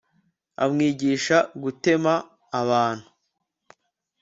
amwigisha 0.63 1.37
gutema 1.63 2.13
abantu 2.59 3.07